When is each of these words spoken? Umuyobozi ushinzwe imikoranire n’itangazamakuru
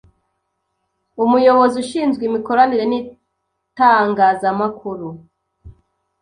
Umuyobozi 1.23 1.75
ushinzwe 1.83 2.23
imikoranire 2.25 2.85
n’itangazamakuru 2.87 5.07